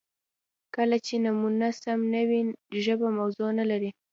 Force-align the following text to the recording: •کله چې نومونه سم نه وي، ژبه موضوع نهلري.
•کله 0.75 0.97
چې 1.05 1.15
نومونه 1.23 1.67
سم 1.81 1.99
نه 2.13 2.21
وي، 2.29 2.41
ژبه 2.83 3.07
موضوع 3.19 3.49
نهلري. 3.57 3.91